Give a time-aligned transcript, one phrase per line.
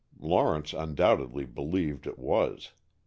[0.19, 2.71] Lawrence undoubtedly believed it was.